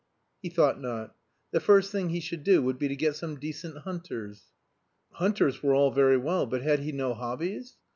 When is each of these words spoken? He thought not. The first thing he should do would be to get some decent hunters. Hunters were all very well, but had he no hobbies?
He 0.41 0.49
thought 0.49 0.81
not. 0.81 1.15
The 1.51 1.59
first 1.59 1.91
thing 1.91 2.09
he 2.09 2.21
should 2.21 2.43
do 2.43 2.63
would 2.63 2.79
be 2.79 2.87
to 2.87 2.95
get 2.95 3.15
some 3.15 3.39
decent 3.39 3.77
hunters. 3.83 4.45
Hunters 5.11 5.61
were 5.61 5.75
all 5.75 5.91
very 5.91 6.17
well, 6.17 6.47
but 6.47 6.63
had 6.63 6.79
he 6.79 6.91
no 6.91 7.13
hobbies? 7.13 7.77